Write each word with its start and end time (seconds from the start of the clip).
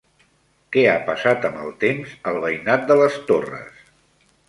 Què 0.75 0.85
ha 0.91 0.95
passat 1.09 1.45
amb 1.51 1.61
el 1.67 1.71
temps 1.85 2.17
al 2.33 2.43
veïnat 2.49 2.91
de 2.93 3.01
les 3.05 3.23
Torres? 3.33 3.89